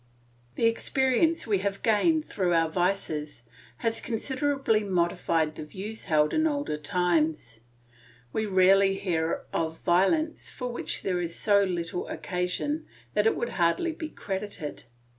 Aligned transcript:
The 0.55 0.65
experience 0.65 1.45
we 1.45 1.59
have 1.59 1.83
gained 1.83 2.25
through 2.25 2.55
our 2.55 2.69
vices 2.71 3.43
has 3.85 4.01
considerably 4.01 4.83
modified 4.83 5.53
the 5.53 5.63
views 5.63 6.05
held 6.05 6.33
in 6.33 6.47
older 6.47 6.77
times; 6.77 7.59
we 8.33 8.47
rarely 8.47 8.95
hear 8.97 9.43
of 9.53 9.77
violence 9.81 10.49
for 10.49 10.69
which 10.71 11.03
there 11.03 11.21
is 11.21 11.35
so 11.35 11.63
little 11.63 12.07
occasion 12.07 12.87
that 13.13 13.27
it 13.27 13.35
would 13.35 13.49
hardly 13.49 13.91
be 13.91 14.09
credited. 14.09 14.85